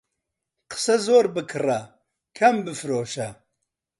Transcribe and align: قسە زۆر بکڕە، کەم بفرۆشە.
قسە 0.71 0.95
زۆر 1.05 1.25
بکڕە، 1.33 1.79
کەم 2.37 2.55
بفرۆشە. 2.65 3.29